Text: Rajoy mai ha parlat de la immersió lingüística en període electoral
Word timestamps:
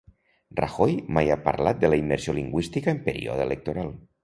Rajoy 0.59 0.95
mai 1.17 1.29
ha 1.33 1.37
parlat 1.49 1.85
de 1.85 1.93
la 1.95 2.01
immersió 2.03 2.35
lingüística 2.39 2.97
en 2.97 3.05
període 3.11 3.49
electoral 3.49 3.97